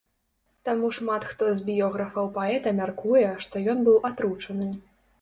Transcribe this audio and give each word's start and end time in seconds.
Таму 0.69 0.89
шмат 0.97 1.27
хто 1.33 1.51
з 1.59 1.63
біёграфаў 1.69 2.33
паэта 2.41 2.75
мяркуе, 2.83 3.25
што 3.49 3.67
ён 3.79 3.89
быў 3.93 4.05
атручаны. 4.15 4.77